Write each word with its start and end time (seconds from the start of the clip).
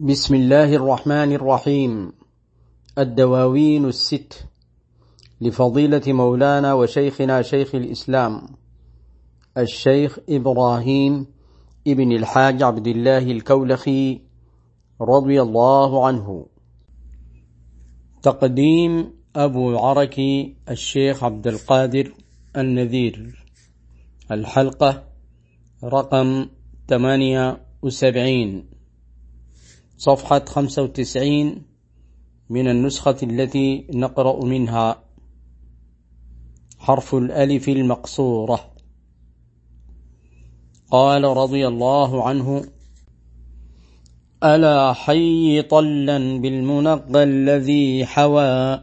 بسم 0.00 0.34
الله 0.34 0.74
الرحمن 0.74 1.32
الرحيم. 1.32 2.12
الدواوين 2.98 3.84
الست. 3.84 4.46
لفضيلة 5.40 6.02
مولانا 6.06 6.74
وشيخنا 6.74 7.42
شيخ 7.42 7.74
الإسلام 7.74 8.40
الشيخ 9.56 10.18
إبراهيم 10.28 11.26
ابن 11.86 12.12
الحاج 12.12 12.62
عبد 12.62 12.86
الله 12.86 13.18
الكولخي 13.18 14.20
رضي 15.00 15.42
الله 15.42 16.06
عنه. 16.06 16.46
تقديم 18.22 19.10
أبو 19.36 19.78
عركي 19.78 20.56
الشيخ 20.70 21.24
عبد 21.24 21.46
القادر 21.46 22.14
النذير. 22.56 23.44
الحلقة 24.30 25.04
رقم 25.84 26.46
78 26.88 28.77
صفحة 29.98 30.44
95 30.44 31.62
من 32.50 32.68
النسخة 32.68 33.16
التي 33.22 33.86
نقرأ 33.90 34.44
منها. 34.44 35.02
حرف 36.78 37.14
الألف 37.14 37.68
المقصورة. 37.68 38.60
قال 40.90 41.24
رضي 41.24 41.68
الله 41.68 42.28
عنه 42.28 42.64
ألا 44.44 44.92
حي 44.92 45.62
طلا 45.62 46.40
بالمنقى 46.40 47.22
الذي 47.22 48.06
حوى 48.06 48.82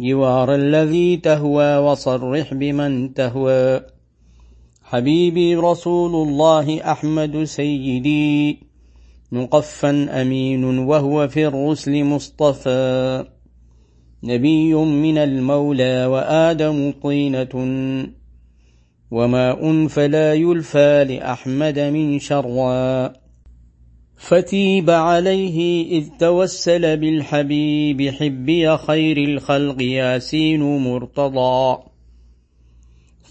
جوار 0.00 0.54
الذي 0.54 1.16
تهوى 1.16 1.76
وصرح 1.76 2.54
بمن 2.54 3.14
تهوى. 3.14 3.80
حبيبي 4.82 5.56
رسول 5.56 6.28
الله 6.28 6.92
أحمد 6.92 7.44
سيدي. 7.44 8.67
مقفا 9.32 10.20
أمين 10.22 10.64
وهو 10.64 11.28
في 11.28 11.46
الرسل 11.46 12.04
مصطفى 12.04 13.24
نبي 14.24 14.74
من 14.74 15.18
المولى 15.18 16.06
وآدم 16.06 16.92
طينة 17.02 17.48
وماء 19.10 19.86
فلا 19.86 20.34
يلفى 20.34 21.04
لأحمد 21.04 21.78
من 21.78 22.18
شرى 22.18 23.12
فتيب 24.16 24.90
عليه 24.90 25.86
إذ 25.98 26.08
توسل 26.18 26.96
بالحبيب 26.96 28.10
حبي 28.10 28.76
خير 28.76 29.16
الخلق 29.16 29.82
ياسين 29.82 30.60
مرتضى 30.60 31.87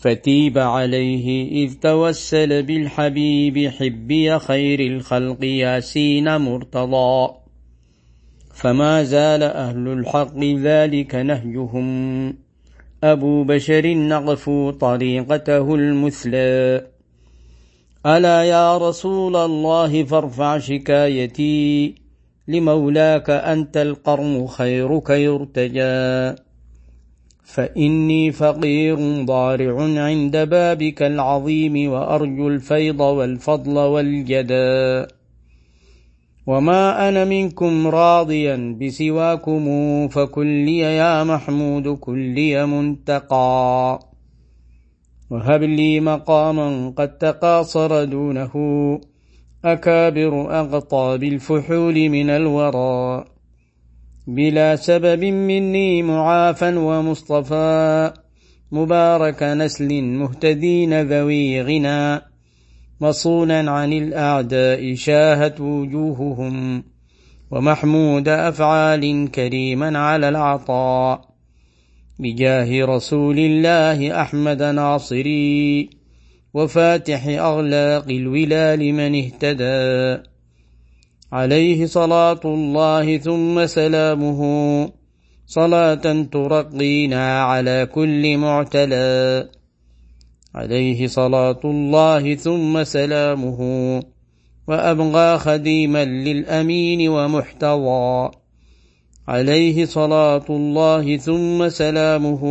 فتيب 0.07 0.57
عليه 0.57 1.51
إذ 1.65 1.73
توسل 1.73 2.63
بالحبيب 2.63 3.69
حبي 3.69 4.39
خير 4.39 4.79
الخلق 4.79 5.43
ياسين 5.43 6.37
مرتضى 6.37 7.33
فما 8.53 9.03
زال 9.03 9.43
أهل 9.43 9.87
الحق 9.87 10.39
ذلك 10.43 11.15
نهجهم 11.15 11.87
أبو 13.03 13.43
بشر 13.43 13.93
نغفو 13.93 14.71
طريقته 14.71 15.75
المثلى 15.75 16.87
ألا 18.05 18.43
يا 18.43 18.77
رسول 18.77 19.35
الله 19.35 20.03
فارفع 20.03 20.57
شكايتي 20.57 21.95
لمولاك 22.47 23.29
أنت 23.29 23.77
القرن 23.77 24.47
خيرك 24.47 25.09
يرتجى 25.09 26.46
فإني 27.47 28.31
فقير 28.31 29.23
ضارع 29.25 29.81
عند 30.03 30.37
بابك 30.37 31.03
العظيم 31.03 31.91
وأرجو 31.91 32.47
الفيض 32.47 32.99
والفضل 32.99 33.77
والجدا 33.77 35.07
وما 36.47 37.09
أنا 37.09 37.25
منكم 37.25 37.87
راضيا 37.87 38.77
بسواكم 38.81 39.65
فكلي 40.07 40.77
يا 40.77 41.23
محمود 41.23 41.87
كلي 41.87 42.65
منتقى. 42.65 43.99
وهب 45.29 45.63
لي 45.63 45.99
مقاما 45.99 46.93
قد 46.97 47.17
تقاصر 47.17 48.03
دونه 48.03 48.53
أكابر 49.65 50.59
أغطى 50.59 51.17
بالفحول 51.17 52.09
من 52.09 52.29
الورى. 52.29 53.25
بلا 54.27 54.75
سبب 54.75 55.23
مني 55.23 56.01
معافى 56.01 56.75
ومصطفى. 56.75 58.11
مبارك 58.71 59.43
نسل 59.43 60.01
مهتدين 60.03 61.01
ذوي 61.01 61.61
غنى. 61.61 62.21
مصونا 63.01 63.71
عن 63.71 63.93
الأعداء 63.93 64.95
شاهت 64.95 65.61
وجوههم. 65.61 66.83
ومحمود 67.51 68.27
أفعال 68.27 69.31
كريما 69.31 69.99
على 69.99 70.29
العطاء. 70.29 71.21
بجاه 72.19 72.85
رسول 72.85 73.39
الله 73.39 74.21
أحمد 74.21 74.63
ناصري. 74.63 75.89
وفاتح 76.53 77.27
أغلاق 77.27 78.05
الولا 78.09 78.75
لمن 78.75 79.15
اهتدى. 79.15 80.36
عليه 81.31 81.85
صلاة 81.85 82.39
الله 82.45 83.17
ثم 83.17 83.65
سلامه. 83.65 84.41
صلاة 85.45 86.25
ترقينا 86.31 87.41
على 87.43 87.87
كل 87.93 88.37
معتلى. 88.37 89.49
عليه 90.55 91.07
صلاة 91.07 91.59
الله 91.65 92.35
ثم 92.35 92.83
سلامه. 92.83 93.59
وأبغى 94.67 95.37
خديما 95.37 96.05
للأمين 96.05 97.09
ومحتوى 97.09 98.31
عليه 99.27 99.85
صلاة 99.85 100.45
الله 100.49 101.17
ثم 101.17 101.69
سلامه. 101.69 102.43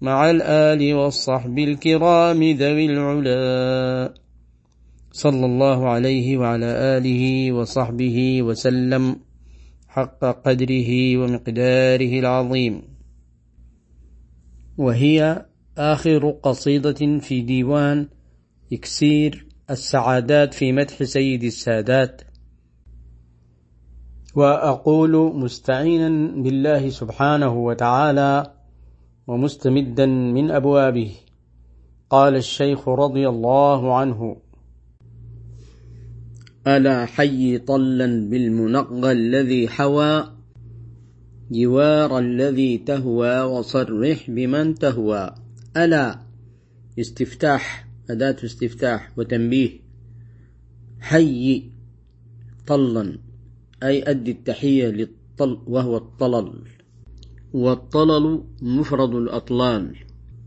مع 0.00 0.30
الآل 0.30 0.94
والصحب 0.94 1.58
الكرام 1.58 2.42
ذوي 2.42 2.86
العلا. 2.86 4.21
صلى 5.12 5.46
الله 5.46 5.88
عليه 5.88 6.38
وعلى 6.38 6.66
آله 6.66 7.52
وصحبه 7.52 8.42
وسلم 8.42 9.16
حق 9.88 10.24
قدره 10.24 11.16
ومقداره 11.16 12.18
العظيم. 12.20 12.82
وهي 14.78 15.46
آخر 15.78 16.30
قصيدة 16.30 17.18
في 17.18 17.40
ديوان 17.40 18.08
إكسير 18.72 19.46
السعادات 19.70 20.54
في 20.54 20.72
مدح 20.72 21.02
سيد 21.02 21.44
السادات. 21.44 22.22
وأقول 24.34 25.36
مستعينا 25.36 26.42
بالله 26.42 26.88
سبحانه 26.88 27.54
وتعالى 27.64 28.54
ومستمدا 29.26 30.06
من 30.06 30.50
أبوابه. 30.50 31.10
قال 32.10 32.36
الشيخ 32.36 32.88
رضي 32.88 33.28
الله 33.28 33.96
عنه 33.98 34.36
ألا 36.66 37.06
حي 37.06 37.58
طلا 37.58 38.28
بالمنقى 38.30 39.12
الذي 39.12 39.68
حوى 39.68 40.32
جوار 41.50 42.18
الذي 42.18 42.78
تهوى 42.78 43.40
وصرح 43.40 44.30
بمن 44.30 44.74
تهوى. 44.74 45.34
ألا 45.76 46.18
استفتاح 46.98 47.88
أداة 48.10 48.36
استفتاح 48.44 49.12
وتنبيه. 49.18 49.70
حي 51.00 51.62
طلا 52.66 53.18
أي 53.82 54.10
أدي 54.10 54.30
التحية 54.30 54.86
للطل 54.86 55.58
وهو 55.66 55.96
الطلل. 55.96 56.52
والطلل 57.52 58.44
مفرد 58.62 59.14
الأطلال 59.14 59.96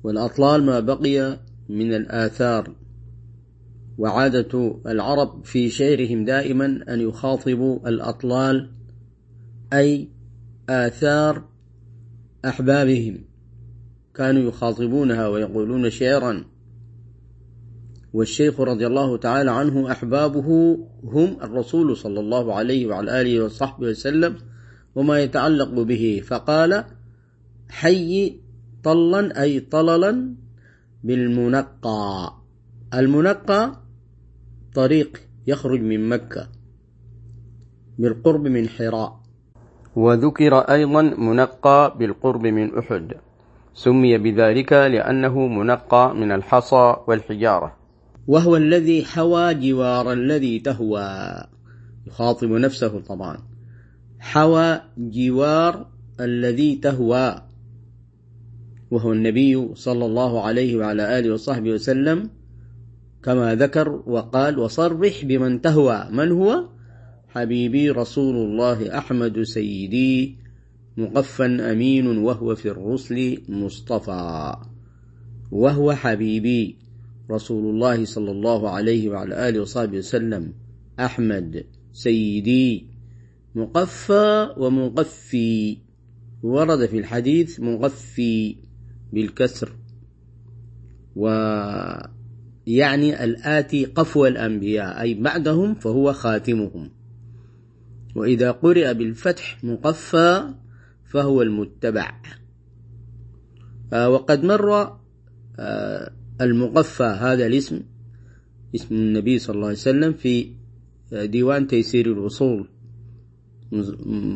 والأطلال 0.04 0.64
ما 0.66 0.80
بقي 0.80 1.40
من 1.70 1.94
الآثار. 1.94 2.85
وعادة 3.98 4.80
العرب 4.86 5.46
في 5.46 5.70
شعرهم 5.70 6.26
دائما 6.26 6.66
أن 6.66 7.02
يخاطبوا 7.02 7.90
الأطلال 7.90 8.70
أي 9.74 10.10
آثار 10.70 11.44
أحبابهم. 12.46 13.18
كانوا 14.14 14.42
يخاطبونها 14.42 15.28
ويقولون 15.28 15.90
شعرا. 15.90 16.46
والشيخ 18.14 18.62
رضي 18.62 18.88
الله 18.88 19.18
تعالى 19.18 19.52
عنه 19.52 19.92
أحبابه 19.92 20.78
هم 21.04 21.38
الرسول 21.42 21.98
صلى 21.98 22.20
الله 22.20 22.54
عليه 22.54 22.88
وعلى 22.88 23.22
آله 23.22 23.44
وصحبه 23.44 23.88
وسلم 23.88 24.36
وما 24.96 25.20
يتعلق 25.20 25.82
به. 25.82 26.22
فقال 26.28 26.84
حي 27.70 28.40
طلا 28.84 29.42
أي 29.42 29.60
طللا 29.60 30.36
بالمنقى. 31.04 32.34
المنقى 32.94 33.85
طريق 34.76 35.22
يخرج 35.48 35.82
من 35.82 36.10
مكة 36.10 36.48
بالقرب 38.00 38.48
من 38.48 38.70
حراء. 38.70 39.20
وذكر 39.96 40.60
أيضا 40.60 41.02
منقى 41.02 41.96
بالقرب 42.00 42.46
من 42.48 42.78
أحد. 42.78 43.14
سمي 43.74 44.18
بذلك 44.18 44.74
لأنه 44.74 45.48
منقى 45.48 46.16
من 46.16 46.32
الحصى 46.32 46.96
والحجارة. 47.08 47.76
وهو 48.28 48.56
الذي 48.56 49.06
حوى 49.06 49.54
جوار 49.54 50.14
الذي 50.14 50.60
تهوى. 50.60 51.10
يخاطب 52.08 52.52
نفسه 52.52 53.00
طبعا. 53.00 53.38
حوى 54.20 54.82
جوار 54.98 55.88
الذي 56.20 56.76
تهوى. 56.76 57.36
وهو 58.92 59.14
النبي 59.14 59.76
صلى 59.76 60.06
الله 60.06 60.42
عليه 60.42 60.78
وعلى 60.78 61.20
آله 61.20 61.34
وصحبه 61.34 61.72
وسلم 61.72 62.30
كما 63.26 63.56
ذكر 63.56 63.90
وقال 64.06 64.60
وصرح 64.60 65.26
بمن 65.26 65.62
تهوى. 65.62 66.08
من 66.12 66.32
هو؟ 66.32 66.70
حبيبي 67.28 67.90
رسول 67.90 68.36
الله 68.36 68.98
أحمد 68.98 69.42
سيدي 69.42 70.38
مقفا 70.98 71.72
أمين 71.72 72.18
وهو 72.18 72.56
في 72.56 72.70
الرسل 72.70 73.42
مصطفى. 73.50 74.56
وهو 75.52 75.94
حبيبي 75.94 76.78
رسول 77.32 77.66
الله 77.66 78.06
صلى 78.06 78.32
الله 78.32 78.70
عليه 78.70 79.10
وعلى 79.10 79.50
آله 79.50 79.62
وصحبه 79.62 79.98
وسلم 79.98 80.54
أحمد 81.00 81.66
سيدي. 81.94 82.88
مقفى 83.56 84.54
ومقفي. 84.58 85.78
ورد 86.44 86.86
في 86.86 86.98
الحديث 87.00 87.60
مغفي 87.60 88.56
بالكسر. 89.14 89.72
ويعني 92.68 93.24
الآتي 93.24 93.86
قفو 93.86 94.26
الأنبياء 94.26 95.02
أي 95.02 95.14
بعدهم 95.14 95.76
فهو 95.76 96.14
خاتمهم. 96.14 96.90
وإذا 98.16 98.52
قرئ 98.52 98.94
بالفتح 98.94 99.64
مقفى 99.64 100.54
فهو 101.06 101.42
المتبع. 101.42 102.22
آه، 103.94 104.10
وقد 104.10 104.44
مر 104.44 104.98
آه، 105.60 106.12
المقفى 106.42 107.04
هذا 107.04 107.46
الاسم 107.46 107.82
اسم 108.76 108.96
النبي 108.96 109.40
صلى 109.40 109.56
الله 109.56 109.68
عليه 109.68 109.78
وسلم 109.78 110.14
في 110.14 110.52
آه، 111.14 111.26
ديوان 111.26 111.68
تيسير 111.68 112.06
الوصول 112.06 112.68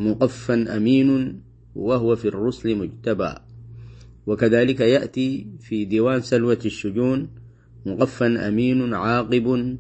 مقفا 0.06 0.78
أمين 0.78 1.42
وهو 1.76 2.16
في 2.16 2.28
الرسل 2.28 2.76
مجتبى. 2.76 3.36
وكذلك 4.28 4.80
يأتي 4.80 5.48
في 5.60 5.86
ديوان 5.86 6.22
سلوة 6.22 6.60
الشجون 6.66 7.39
مغفا 7.86 8.48
أمين 8.48 8.94
عاقب 8.94 9.78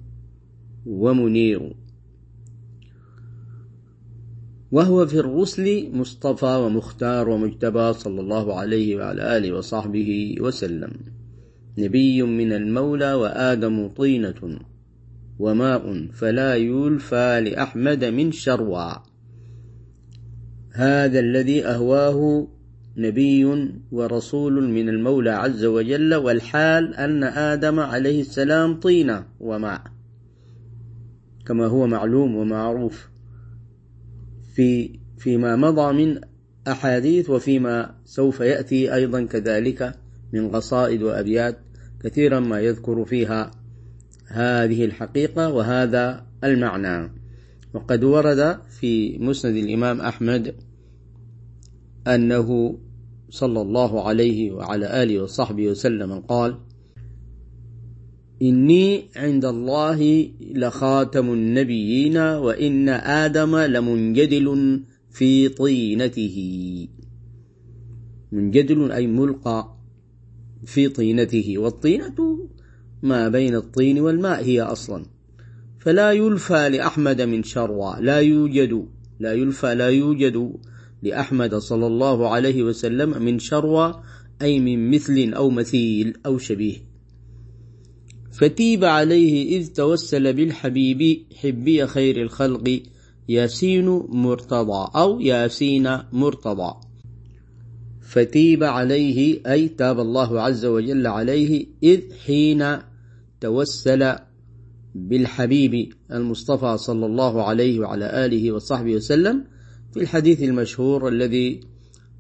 ومنير. 0.86 1.76
وهو 4.72 5.06
في 5.06 5.20
الرسل 5.20 5.90
مصطفى 5.94 6.56
ومختار 6.66 7.30
ومجتبى 7.30 7.94
صلى 7.94 8.22
الله 8.22 8.60
عليه 8.60 8.96
وعلى 8.96 9.38
آله 9.38 9.54
وصحبه 9.54 10.36
وسلم. 10.40 10.92
نبي 11.78 12.24
من 12.24 12.54
المولى 12.54 13.14
وآدم 13.14 13.88
طينة 13.88 14.60
وماء 15.40 16.08
فلا 16.14 16.56
يلفى 16.56 17.42
لأحمد 17.42 18.06
من 18.06 18.32
شروى 18.32 19.04
هذا 20.72 21.20
الذي 21.20 21.66
أهواه 21.66 22.48
نبي 23.00 23.46
ورسول 23.92 24.70
من 24.70 24.90
المولى 24.90 25.30
عز 25.30 25.66
وجل 25.66 26.16
والحال 26.16 26.96
أن 26.96 27.24
آدم 27.24 27.80
عليه 27.80 28.22
السلام 28.22 28.80
طينة 28.80 29.26
وماء 29.40 29.82
كما 31.46 31.66
هو 31.68 31.88
معلوم 31.88 32.36
ومعروف 32.36 33.10
في 34.56 35.00
فيما 35.18 35.56
مضى 35.56 35.94
من 35.94 36.22
أحاديث 36.68 37.30
وفيما 37.30 37.96
سوف 38.06 38.40
يأتي 38.40 38.94
أيضا 38.94 39.26
كذلك 39.26 39.96
من 40.34 40.50
قصائد 40.50 41.04
وأبيات 41.04 41.58
كثيرا 42.04 42.40
ما 42.40 42.60
يذكر 42.60 43.06
فيها 43.06 43.52
هذه 44.28 44.86
الحقيقة 44.86 45.50
وهذا 45.50 46.26
المعنى. 46.44 47.12
وقد 47.74 48.04
ورد 48.04 48.60
في 48.80 49.18
مسند 49.18 49.56
الإمام 49.56 50.02
أحمد 50.02 50.56
أنه 52.08 52.78
صلى 53.30 53.62
الله 53.62 54.08
عليه 54.08 54.52
وعلى 54.52 55.04
آله 55.04 55.22
وصحبه 55.22 55.68
وسلم 55.68 56.20
قال 56.20 56.58
إني 58.42 59.04
عند 59.16 59.46
الله 59.46 60.30
لخاتم 60.42 61.34
النبيين 61.34 62.18
وإن 62.18 62.90
آدم 62.90 63.56
لمنجدل 63.56 64.80
في 65.12 65.50
طينته. 65.50 66.38
منجدل 68.32 68.92
أي 68.92 69.08
ملقى 69.08 69.76
في 70.66 70.90
طينته 70.90 71.54
والطينة 71.58 72.40
ما 73.04 73.30
بين 73.30 73.56
الطين 73.56 74.00
والماء 74.00 74.44
هي 74.44 74.62
أصلا. 74.62 75.06
فلا 75.80 76.12
يلفى 76.12 76.70
لأحمد 76.70 77.22
من 77.22 77.44
شروى 77.44 77.96
لا 78.00 78.20
يوجد 78.20 78.86
لا 79.20 79.34
يلفى 79.34 79.76
لا 79.76 79.90
يوجد 79.90 80.54
لأحمد 81.04 81.56
صلى 81.56 81.88
الله 81.88 82.30
عليه 82.30 82.64
وسلم 82.64 83.24
من 83.24 83.40
شروى 83.40 84.02
أي 84.42 84.60
من 84.60 84.92
مثل 84.92 85.34
أو 85.34 85.50
مثيل 85.50 86.14
أو 86.26 86.38
شبيه. 86.38 86.76
فتيب 88.32 88.86
عليه 88.86 89.58
إذ 89.58 89.68
توسل 89.68 90.34
بالحبيب 90.34 91.26
حبي 91.36 91.88
خير 91.88 92.22
الخلق 92.22 92.82
ياسين 93.30 93.90
مرتضى 94.10 94.92
أو 94.96 95.20
ياسين 95.20 95.98
مرتضى. 96.12 96.74
فتيب 98.02 98.64
عليه 98.64 99.42
أي 99.48 99.68
تاب 99.68 100.00
الله 100.00 100.42
عز 100.42 100.66
وجل 100.66 101.08
عليه 101.08 101.66
إذ 101.84 102.02
حين 102.26 102.78
توسل 103.42 104.16
بالحبيب 104.96 105.94
المصطفى 106.12 106.78
صلى 106.78 107.06
الله 107.06 107.44
عليه 107.44 107.80
وعلى 107.80 108.26
آله 108.26 108.52
وصحبه 108.52 108.96
وسلم 108.96 109.44
في 109.94 110.00
الحديث 110.00 110.44
المشهور 110.44 111.08
الذي 111.08 111.60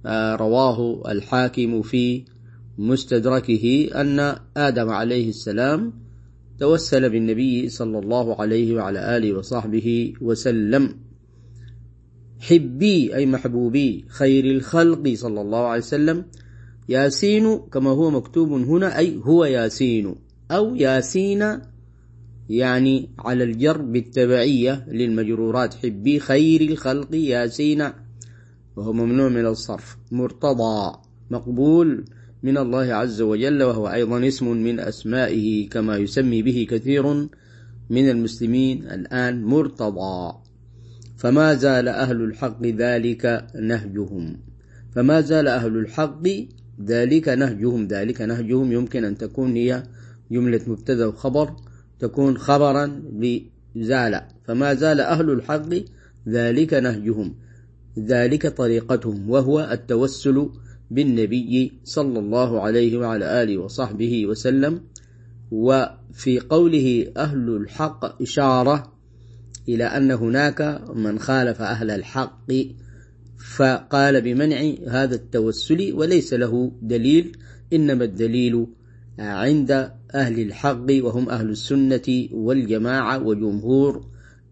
آه، 0.05 0.35
رواه 0.35 1.11
الحاكم 1.11 1.81
في 1.81 2.23
مستدركه 2.77 3.89
أن 3.95 4.35
آدم 4.57 4.89
عليه 4.89 5.29
السلام 5.29 5.93
توسل 6.59 7.09
بالنبي 7.09 7.69
صلى 7.69 7.99
الله 7.99 8.41
عليه 8.41 8.75
وعلى 8.75 9.17
آله 9.17 9.33
وصحبه 9.33 10.13
وسلم. 10.21 10.95
حبي 12.39 13.15
أي 13.15 13.25
محبوبي 13.25 14.05
خير 14.07 14.45
الخلق 14.45 15.13
صلى 15.13 15.41
الله 15.41 15.65
عليه 15.65 15.81
وسلم. 15.81 16.25
ياسين 16.89 17.57
كما 17.57 17.89
هو 17.89 18.11
مكتوب 18.11 18.51
هنا 18.51 18.97
أي 18.97 19.19
هو 19.23 19.45
ياسين 19.45 20.15
أو 20.51 20.75
ياسين 20.75 21.59
يعني 22.49 23.09
على 23.19 23.43
الجر 23.43 23.81
بالتبعية 23.81 24.85
للمجرورات. 24.87 25.73
حبي 25.73 26.19
خير 26.19 26.61
الخلق 26.61 27.15
ياسين 27.15 27.83
وهو 28.75 28.93
ممنوع 28.93 29.29
من 29.29 29.45
الصرف. 29.45 29.97
مرتضى. 30.11 30.97
مقبول 31.31 32.05
من 32.43 32.57
الله 32.57 32.93
عز 32.93 33.21
وجل. 33.21 33.63
وهو 33.63 33.87
أيضا 33.87 34.27
اسم 34.27 34.47
من 34.47 34.79
أسمائه 34.79 35.69
كما 35.69 35.97
يسمي 35.97 36.41
به 36.41 36.67
كثير 36.69 37.13
من 37.89 38.09
المسلمين 38.09 38.83
الآن. 38.83 39.43
مرتضى. 39.43 40.33
فما 41.17 41.53
زال 41.53 41.87
أهل 41.87 42.21
الحق 42.21 42.65
ذلك 42.65 43.47
نهجهم. 43.61 44.37
فما 44.95 45.21
زال 45.21 45.47
أهل 45.47 45.77
الحق 45.77 46.27
ذلك 46.85 47.29
نهجهم. 47.29 47.87
ذلك 47.87 48.21
نهجهم 48.21 48.71
يمكن 48.71 49.05
أن 49.05 49.17
تكون 49.17 49.55
هي 49.55 49.83
جملة 50.31 50.61
مبتدأ 50.67 51.05
وخبر 51.05 51.55
تكون 51.99 52.37
خبرا 52.37 53.01
لزال 53.75 54.21
فما 54.43 54.73
زال 54.73 55.01
أهل 55.01 55.29
الحق 55.29 55.69
ذلك 56.27 56.73
نهجهم 56.73 57.35
ذلك 57.99 58.47
طريقتهم 58.47 59.29
وهو 59.29 59.69
التوسل 59.71 60.49
بالنبي 60.91 61.73
صلى 61.83 62.19
الله 62.19 62.61
عليه 62.61 62.97
وعلى 62.97 63.43
آله 63.43 63.57
وصحبه 63.57 64.25
وسلم. 64.25 64.81
وفي 65.51 66.39
قوله 66.39 67.07
أهل 67.17 67.49
الحق 67.49 68.21
إشارة 68.21 68.93
إلى 69.69 69.83
أن 69.83 70.11
هناك 70.11 70.81
من 70.95 71.19
خالف 71.19 71.61
أهل 71.61 71.91
الحق 71.91 72.51
فقال 73.55 74.21
بمنع 74.21 74.73
هذا 74.87 75.15
التوسل 75.15 75.93
وليس 75.93 76.33
له 76.33 76.71
دليل 76.81 77.37
إنما 77.73 78.03
الدليل 78.03 78.67
عند 79.19 79.91
أهل 80.15 80.39
الحق 80.39 80.85
وهم 80.91 81.29
أهل 81.29 81.49
السنة 81.49 82.27
والجماعة 82.31 83.23
وجمهور 83.23 84.05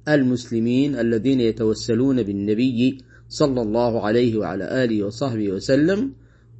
المسلمين 0.07 0.95
الذين 0.95 1.41
يتوسلون 1.41 2.23
بالنبي 2.23 2.97
صلى 3.29 3.61
الله 3.61 4.05
عليه 4.05 4.37
وعلى 4.37 4.83
آله 4.83 5.03
وصحبه 5.03 5.49
وسلم 5.49 6.11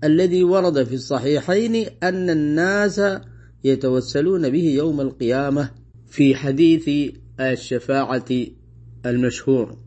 الذي 0.04 0.44
ورد 0.44 0.84
في 0.84 0.96
الصحيحين 0.96 1.86
أن 2.04 2.30
الناس 2.30 3.02
يتوسلون 3.64 4.50
به 4.50 4.64
يوم 4.64 5.02
القيامة 5.02 5.72
في 6.08 6.36
حديث 6.36 7.14
الشفاعة 7.40 8.26
المشهور. 9.06 9.78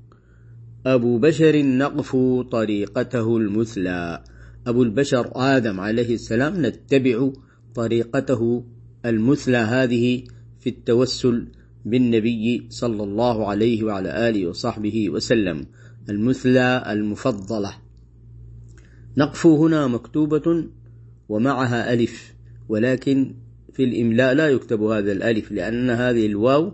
أبو 0.87 1.19
بشر 1.19 1.63
نقف 1.63 2.17
طريقته 2.53 3.37
المثلى. 3.37 4.25
أبو 4.67 4.83
البشر 4.83 5.33
آدم 5.35 5.81
عليه 5.81 6.15
السلام 6.15 6.67
نتبع 6.67 7.31
طريقته 7.75 8.65
المثلى 9.07 9.57
هذه 9.57 10.25
في 10.61 10.71
التوسل 10.71 11.47
بالنبي 11.85 12.67
صلى 12.71 13.03
الله 13.03 13.49
عليه 13.49 13.85
وعلى 13.85 14.29
آله 14.29 14.47
وصحبه 14.47 15.11
وسلم 15.11 15.67
المثلى 16.09 16.85
المفضلة. 16.87 17.75
نقف 19.17 19.47
هنا 19.47 19.87
مكتوبة 19.87 20.65
ومعها 21.29 21.93
ألف 21.93 22.35
ولكن 22.69 23.35
في 23.73 23.85
الإملاء 23.85 24.35
لا 24.35 24.49
يكتب 24.49 24.83
هذا 24.83 25.13
الألف 25.13 25.53
لأن 25.53 25.91
هذه 25.91 26.27
الواو 26.27 26.73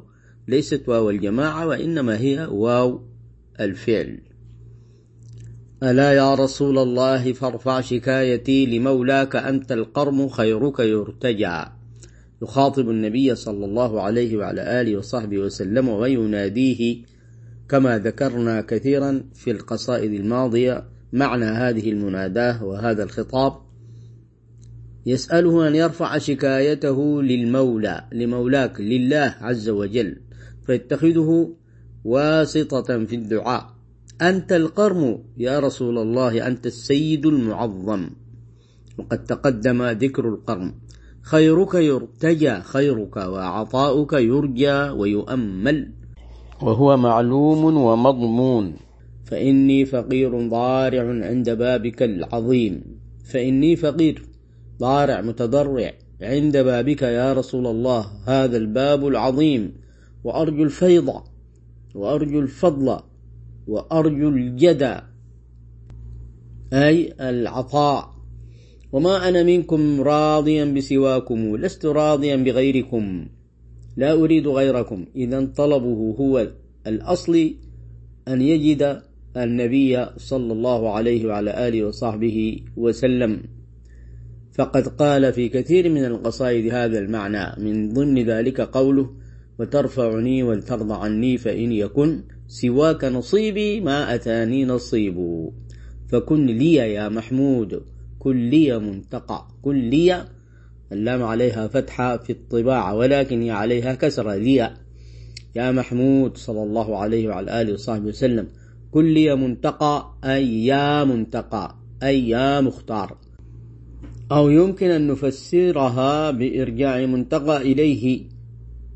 ليست 0.48 0.88
واو 0.88 1.10
الجماعة 1.10 1.66
وإنما 1.66 2.18
هي 2.18 2.46
واو 2.50 3.00
الفعل. 3.60 4.25
ألا 5.82 6.12
يا 6.12 6.34
رسول 6.34 6.78
الله 6.78 7.32
فارفع 7.32 7.80
شكايتي 7.80 8.66
لمولاك 8.66 9.36
أنت 9.36 9.72
القرم 9.72 10.28
خيرك 10.28 10.78
يرتجى. 10.78 11.64
يخاطب 12.42 12.90
النبي 12.90 13.34
صلى 13.34 13.64
الله 13.64 14.02
عليه 14.02 14.36
وعلى 14.36 14.80
آله 14.80 14.96
وصحبه 14.96 15.38
وسلم 15.38 15.88
ويناديه 15.88 17.02
كما 17.68 17.98
ذكرنا 17.98 18.60
كثيرا 18.60 19.24
في 19.34 19.50
القصائد 19.50 20.12
الماضية 20.12 20.84
معنى 21.12 21.44
هذه 21.44 21.90
المناداة 21.90 22.64
وهذا 22.64 23.02
الخطاب. 23.02 23.52
يسأله 25.06 25.68
أن 25.68 25.74
يرفع 25.74 26.18
شكايته 26.18 27.22
للمولى 27.22 28.04
لمولاك 28.12 28.80
لله 28.80 29.34
عز 29.40 29.68
وجل 29.68 30.16
فيتخذه 30.66 31.54
واسطة 32.04 33.04
في 33.04 33.16
الدعاء. 33.16 33.75
أنت 34.22 34.52
القرم 34.52 35.18
يا 35.36 35.60
رسول 35.60 35.98
الله 35.98 36.46
أنت 36.46 36.66
السيد 36.66 37.26
المعظم. 37.26 38.10
وقد 38.98 39.24
تقدم 39.24 39.82
ذكر 39.82 40.28
القرم. 40.28 40.74
خيرك 41.22 41.74
يرتجى 41.74 42.60
خيرك 42.60 43.16
وعطاؤك 43.16 44.12
يرجى 44.12 44.72
ويؤمل. 44.72 45.92
وهو 46.62 46.96
معلوم 46.96 47.76
ومضمون. 47.76 48.76
فإني 49.24 49.84
فقير 49.84 50.48
ضارع 50.48 51.26
عند 51.26 51.50
بابك 51.50 52.02
العظيم. 52.02 52.82
فإني 53.24 53.76
فقير 53.76 54.22
ضارع 54.80 55.20
متضرع 55.20 55.92
عند 56.22 56.56
بابك 56.56 57.02
يا 57.02 57.32
رسول 57.32 57.66
الله 57.66 58.06
هذا 58.26 58.56
الباب 58.56 59.06
العظيم. 59.06 59.72
وأرجو 60.24 60.62
الفيض 60.62 61.12
وأرجو 61.94 62.40
الفضل 62.40 62.98
وأرجو 63.66 64.28
الجدى 64.28 64.94
أي 66.72 67.12
العطاء. 67.20 68.16
وما 68.92 69.28
أنا 69.28 69.42
منكم 69.42 70.00
راضيا 70.00 70.64
بسواكم 70.64 71.56
لست 71.56 71.86
راضيا 71.86 72.36
بغيركم 72.36 73.26
لا 73.96 74.12
أريد 74.12 74.48
غيركم. 74.48 75.06
إذا 75.16 75.44
طلبه 75.56 76.14
هو 76.20 76.48
الأصل 76.86 77.54
أن 78.28 78.42
يجد 78.42 79.02
النبي 79.36 80.06
صلى 80.16 80.52
الله 80.52 80.92
عليه 80.92 81.26
وعلى 81.26 81.68
آله 81.68 81.84
وصحبه 81.84 82.60
وسلم. 82.76 83.42
فقد 84.52 84.88
قال 84.88 85.32
في 85.32 85.48
كثير 85.48 85.90
من 85.90 86.04
القصائد 86.04 86.72
هذا 86.72 86.98
المعنى. 86.98 87.64
من 87.64 87.92
ضمن 87.92 88.24
ذلك 88.24 88.60
قوله 88.60 89.10
وترفعني 89.58 90.42
ولترضى 90.42 90.94
عني 90.94 91.38
فإن 91.38 91.72
يكن 91.72 92.22
سواك 92.48 93.04
نصيبي 93.04 93.80
ما 93.80 94.14
أتاني 94.14 94.64
نصيب. 94.64 95.48
فكن 96.08 96.46
لي 96.46 96.74
يا 96.74 97.08
محمود 97.08 97.82
كن 98.18 98.50
لي 98.50 98.78
منتقى 98.78 99.48
كن 99.62 99.90
لي 99.90 100.24
اللام 100.92 101.22
عليها 101.22 101.68
فتحة 101.68 102.16
في 102.16 102.30
الطباعة 102.30 102.94
ولكن 102.94 103.42
هي 103.42 103.50
عليها 103.50 103.94
كسرة 103.94 104.34
لي 104.34 104.70
يا 105.54 105.72
محمود 105.72 106.36
صلى 106.36 106.62
الله 106.62 106.96
عليه 106.98 107.28
وعلى 107.28 107.60
آله 107.60 107.72
وصحبه 107.72 108.08
وسلم. 108.08 108.46
كن 108.90 109.04
لي 109.04 109.36
منتقى 109.36 110.14
أي 110.24 110.66
يا 110.66 111.04
منتقى 111.04 111.74
أي 112.02 112.28
يا 112.28 112.60
مختار. 112.60 113.16
أو 114.32 114.50
يمكن 114.50 114.90
أن 114.90 115.06
نفسرها 115.06 116.30
بإرجاع 116.30 117.06
منتقى 117.06 117.56
إليه 117.56 118.22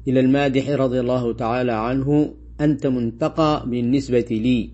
إلى 0.08 0.20
المادح 0.20 0.70
رضي 0.70 1.00
الله 1.00 1.32
تعالى 1.32 1.72
عنه 1.72 2.34
أنت 2.60 2.86
منتقى 2.86 3.64
بالنسبة 3.66 4.26
لي. 4.30 4.70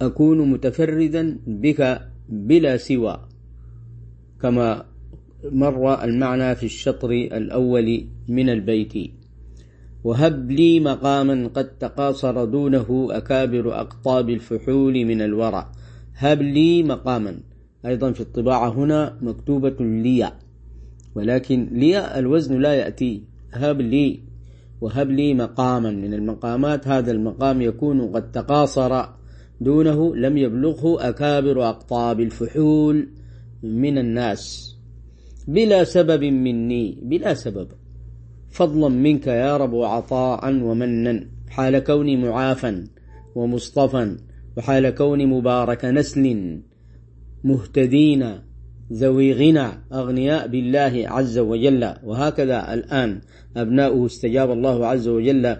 أكون 0.00 0.50
متفردا 0.50 1.38
بك 1.46 2.00
بلا 2.28 2.76
سوى 2.76 3.20
كما 4.42 4.84
مر 5.44 6.04
المعنى 6.04 6.54
في 6.54 6.66
الشطر 6.66 7.10
الأول 7.10 8.06
من 8.28 8.48
البيت. 8.48 8.94
وهب 10.04 10.50
لي 10.50 10.80
مقاما 10.80 11.48
قد 11.48 11.78
تقاصر 11.78 12.44
دونه 12.44 13.08
أكابر 13.10 13.80
أقطاب 13.80 14.30
الفحول 14.30 15.04
من 15.04 15.22
الورى. 15.22 15.72
هب 16.14 16.42
لي 16.42 16.82
مقاما 16.82 17.40
أيضا 17.86 18.12
في 18.12 18.20
الطباعة 18.20 18.68
هنا 18.68 19.18
مكتوبة 19.22 19.76
لي 19.80 20.32
ولكن 21.14 21.68
لي 21.72 22.18
الوزن 22.18 22.60
لا 22.60 22.74
يأتي. 22.74 23.22
هب 23.52 23.80
لي 23.80 24.25
وهب 24.80 25.10
لي 25.10 25.34
مقاما. 25.34 25.90
من 25.90 26.14
المقامات 26.14 26.88
هذا 26.88 27.12
المقام 27.12 27.62
يكون 27.62 28.12
قد 28.12 28.32
تقاصر 28.32 29.04
دونه 29.60 30.16
لم 30.16 30.38
يبلغه 30.38 31.08
أكابر 31.08 31.68
أقطاب 31.68 32.20
الفحول 32.20 33.08
من 33.62 33.98
الناس. 33.98 34.76
بلا 35.48 35.84
سبب 35.84 36.24
مني 36.24 36.98
بلا 37.02 37.34
سبب. 37.34 37.68
فضلا 38.50 38.88
منك 38.88 39.26
يا 39.26 39.56
رب 39.56 39.72
وعطاء 39.72 40.62
ومنا. 40.62 41.26
حال 41.48 41.78
كوني 41.78 42.16
معافا 42.16 42.84
ومصطفى 43.34 44.16
وحال 44.56 44.90
كوني 44.90 45.26
مبارك 45.26 45.84
نسل 45.84 46.60
مهتدين. 47.44 48.45
ذوي 48.92 49.32
غنى 49.32 49.68
أغنياء 49.92 50.46
بالله 50.48 51.04
عز 51.06 51.38
وجل. 51.38 51.94
وهكذا 52.04 52.74
الآن 52.74 53.20
أبناؤه 53.56 54.06
استجاب 54.06 54.50
الله 54.50 54.86
عز 54.86 55.08
وجل 55.08 55.56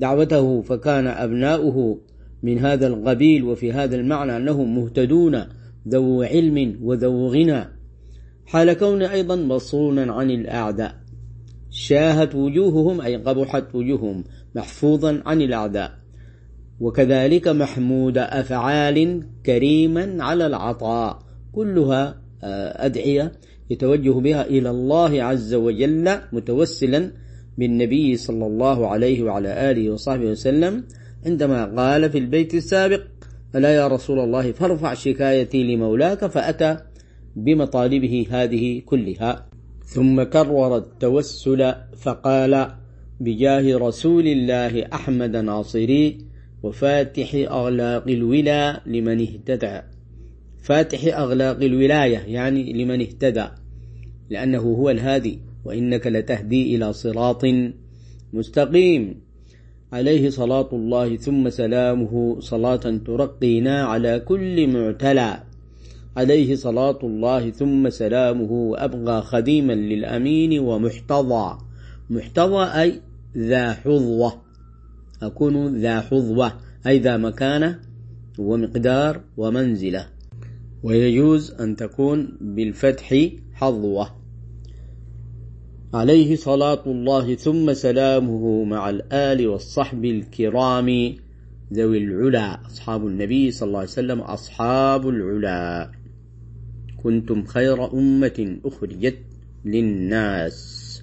دعوته 0.00 0.62
فكان 0.62 1.06
أبناؤه 1.06 1.98
من 2.42 2.58
هذا 2.58 2.86
القبيل 2.86 3.44
وفي 3.44 3.72
هذا 3.72 3.96
المعنى 3.96 4.36
أنهم 4.36 4.78
مهتدون 4.78 5.44
ذو 5.88 6.22
علم 6.22 6.78
وذو 6.82 7.28
غنى. 7.28 7.64
حال 8.46 8.72
كون 8.72 9.02
أيضا 9.02 9.36
مصونا 9.36 10.12
عن 10.12 10.30
الأعداء. 10.30 10.94
شاهت 11.70 12.34
وجوههم 12.34 13.00
أي 13.00 13.16
قبحت 13.16 13.74
وجوههم 13.74 14.24
محفوظا 14.54 15.22
عن 15.26 15.42
الأعداء. 15.42 15.92
وكذلك 16.80 17.48
محمود 17.48 18.18
أفعال 18.18 19.22
كريما 19.46 20.24
على 20.24 20.46
العطاء. 20.46 21.18
كلها 21.52 22.20
أدعية 22.42 23.32
يتوجه 23.70 24.10
بها 24.10 24.46
إلى 24.46 24.70
الله 24.70 25.22
عز 25.22 25.54
وجل 25.54 26.18
متوسلا 26.32 27.10
بالنبي 27.58 28.16
صلى 28.16 28.46
الله 28.46 28.86
عليه 28.86 29.22
وعلى 29.22 29.70
آله 29.70 29.90
وصحبه 29.90 30.24
وسلم 30.24 30.84
عندما 31.26 31.64
قال 31.64 32.10
في 32.10 32.18
البيت 32.18 32.54
السابق 32.54 33.02
ألا 33.54 33.74
يا 33.74 33.88
رسول 33.88 34.18
الله 34.18 34.52
فارفع 34.52 34.94
شكايتي 34.94 35.62
لمولاك 35.62 36.26
فأتى 36.26 36.76
بمطالبه 37.36 38.26
هذه 38.30 38.82
كلها. 38.86 39.46
ثم 39.84 40.22
كرر 40.22 40.76
التوسل 40.76 41.74
فقال 41.96 42.68
بجاه 43.20 43.78
رسول 43.78 44.26
الله 44.26 44.86
أحمد 44.92 45.36
ناصري 45.36 46.18
وفاتح 46.62 47.34
أغلاق 47.34 48.08
الولا 48.08 48.80
لمن 48.86 49.20
اهتدى. 49.20 49.80
فاتح 50.62 51.18
أغلاق 51.18 51.56
الولاية 51.56 52.18
يعني 52.18 52.72
لمن 52.72 53.00
اهتدى. 53.00 53.46
لأنه 54.30 54.58
هو 54.58 54.90
الهادي 54.90 55.38
وإنك 55.64 56.06
لتهدي 56.06 56.76
إلى 56.76 56.92
صراط 56.92 57.44
مستقيم. 58.32 59.20
عليه 59.92 60.30
صلاة 60.30 60.68
الله 60.72 61.16
ثم 61.16 61.48
سلامه 61.48 62.40
صلاة 62.40 63.00
ترقينا 63.06 63.82
على 63.82 64.20
كل 64.20 64.66
معتلى. 64.66 65.42
عليه 66.16 66.54
صلاة 66.54 66.98
الله 67.02 67.50
ثم 67.50 67.90
سلامه 67.90 68.52
وأبغى 68.52 69.22
خديما 69.22 69.72
للأمين 69.72 70.58
ومحتضى. 70.58 71.58
محتضى 72.10 72.64
أي 72.82 73.00
ذا 73.36 73.72
حظوة. 73.72 74.42
أكون 75.22 75.76
ذا 75.76 76.00
حظوة 76.00 76.52
أي 76.86 76.98
ذا 76.98 77.16
مكانة 77.16 77.78
ومقدار 78.38 79.20
ومنزلة. 79.36 80.19
ويجوز 80.82 81.50
أن 81.50 81.76
تكون 81.76 82.38
بالفتح 82.40 83.28
حظوة. 83.52 84.20
عليه 85.94 86.36
صلاة 86.36 86.82
الله 86.86 87.34
ثم 87.34 87.72
سلامه 87.72 88.64
مع 88.64 88.90
الآل 88.90 89.48
والصحب 89.48 90.04
الكرام 90.04 91.16
ذوي 91.72 91.98
العلا. 91.98 92.66
أصحاب 92.66 93.06
النبي 93.06 93.50
صلى 93.50 93.66
الله 93.66 93.78
عليه 93.78 93.88
وسلم 93.88 94.20
أصحاب 94.20 95.08
العلا. 95.08 95.90
كنتم 97.02 97.44
خير 97.44 97.92
أمة 97.92 98.58
أخرجت 98.64 99.18
للناس. 99.64 101.02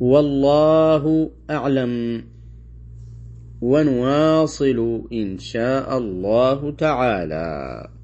والله 0.00 1.30
أعلم. 1.50 2.24
ونواصل 3.60 5.02
إن 5.12 5.38
شاء 5.38 5.98
الله 5.98 6.70
تعالى. 6.70 7.97